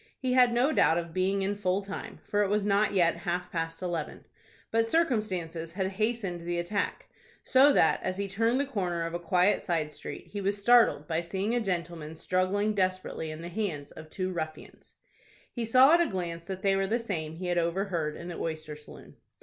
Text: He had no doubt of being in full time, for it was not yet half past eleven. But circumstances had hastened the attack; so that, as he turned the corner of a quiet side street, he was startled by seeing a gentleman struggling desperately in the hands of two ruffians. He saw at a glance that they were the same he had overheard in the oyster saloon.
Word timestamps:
He 0.17 0.33
had 0.33 0.51
no 0.51 0.71
doubt 0.71 0.97
of 0.97 1.13
being 1.13 1.43
in 1.43 1.55
full 1.55 1.83
time, 1.83 2.21
for 2.27 2.41
it 2.41 2.47
was 2.49 2.65
not 2.65 2.91
yet 2.93 3.17
half 3.17 3.51
past 3.51 3.83
eleven. 3.83 4.25
But 4.71 4.87
circumstances 4.87 5.73
had 5.73 5.89
hastened 6.01 6.41
the 6.41 6.57
attack; 6.57 7.07
so 7.43 7.71
that, 7.73 8.01
as 8.01 8.17
he 8.17 8.27
turned 8.27 8.59
the 8.59 8.65
corner 8.65 9.05
of 9.05 9.13
a 9.13 9.19
quiet 9.19 9.61
side 9.61 9.93
street, 9.93 10.29
he 10.31 10.41
was 10.41 10.57
startled 10.59 11.07
by 11.07 11.21
seeing 11.21 11.53
a 11.53 11.59
gentleman 11.61 12.15
struggling 12.15 12.73
desperately 12.73 13.29
in 13.29 13.43
the 13.43 13.49
hands 13.49 13.91
of 13.91 14.09
two 14.09 14.33
ruffians. 14.33 14.95
He 15.53 15.65
saw 15.65 15.93
at 15.93 16.01
a 16.01 16.07
glance 16.07 16.47
that 16.47 16.63
they 16.63 16.75
were 16.75 16.87
the 16.87 16.97
same 16.97 17.35
he 17.35 17.45
had 17.45 17.59
overheard 17.59 18.15
in 18.17 18.27
the 18.27 18.39
oyster 18.39 18.75
saloon. 18.75 19.17